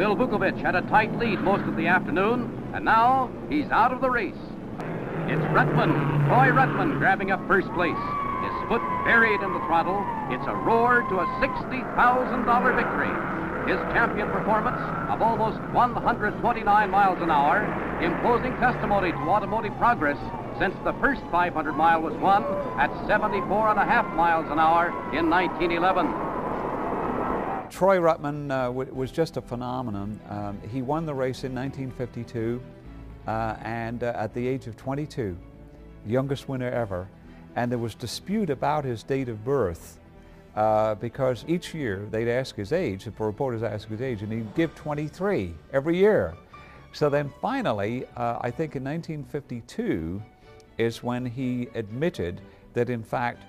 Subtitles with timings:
[0.00, 4.00] Bill Vukovich had a tight lead most of the afternoon, and now he's out of
[4.00, 4.32] the race.
[5.28, 5.92] It's Ruttman,
[6.26, 8.00] Troy Ruttman, grabbing up first place.
[8.40, 10.00] His foot buried in the throttle.
[10.32, 13.12] It's a roar to a $60,000 victory.
[13.68, 14.80] His champion performance
[15.12, 17.60] of almost 129 miles an hour,
[18.00, 20.16] imposing testimony to automotive progress
[20.58, 22.40] since the first 500 mile was won
[22.80, 26.29] at 74 and a half miles an hour in 1911.
[27.70, 30.20] Troy Ruttman uh, was just a phenomenon.
[30.28, 32.60] Um, he won the race in 1952
[33.26, 35.36] uh, and uh, at the age of 22,
[36.04, 37.08] youngest winner ever.
[37.54, 39.98] And there was dispute about his date of birth
[40.56, 44.52] uh, because each year they'd ask his age, the reporters ask his age, and he'd
[44.56, 46.34] give 23 every year.
[46.92, 50.20] So then finally, uh, I think in 1952
[50.76, 52.40] is when he admitted
[52.74, 53.44] that in fact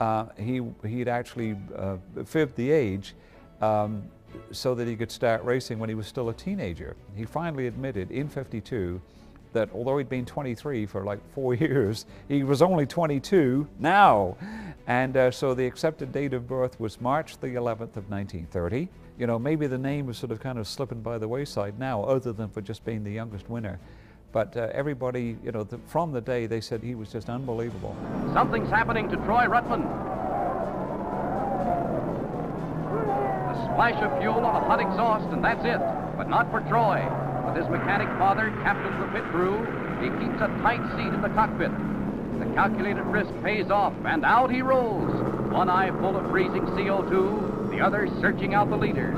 [0.00, 3.14] uh, he, he'd actually uh, fibbed the age
[3.60, 4.02] um,
[4.50, 6.96] so that he could start racing when he was still a teenager.
[7.14, 9.00] He finally admitted in 52
[9.52, 14.36] that although he'd been 23 for like four years, he was only 22 now.
[14.86, 18.88] And uh, so the accepted date of birth was March the 11th of 1930.
[19.18, 22.04] You know, maybe the name was sort of kind of slipping by the wayside now,
[22.04, 23.80] other than for just being the youngest winner.
[24.30, 27.96] But uh, everybody, you know, the, from the day they said he was just unbelievable.
[28.34, 30.15] Something's happening to Troy Ruttman.
[33.76, 35.78] Splash of fuel on a hot exhaust, and that's it.
[36.16, 37.04] But not for Troy.
[37.44, 39.60] With his mechanic father, captain of the pit crew,
[40.00, 41.70] he keeps a tight seat in the cockpit.
[42.40, 45.12] The calculated risk pays off, and out he rolls.
[45.52, 49.12] One eye full of freezing CO2, the other searching out the leader.